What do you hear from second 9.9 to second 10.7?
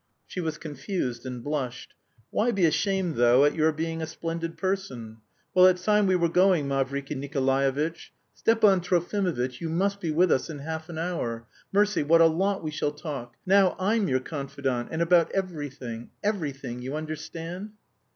be with us in